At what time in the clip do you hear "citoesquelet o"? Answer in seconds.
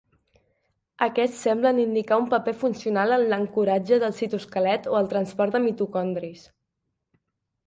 4.23-4.99